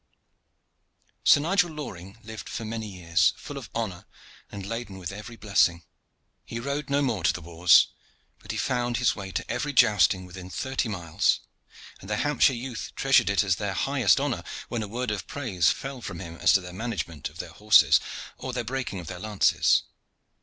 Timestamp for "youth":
12.55-12.93